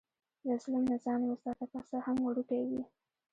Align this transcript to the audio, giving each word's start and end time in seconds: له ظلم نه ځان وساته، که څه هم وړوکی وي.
له 0.47 0.55
ظلم 0.61 0.83
نه 0.91 0.97
ځان 1.05 1.21
وساته، 1.25 1.65
که 1.71 1.79
څه 1.89 1.97
هم 2.05 2.17
وړوکی 2.21 2.61
وي. 2.69 2.81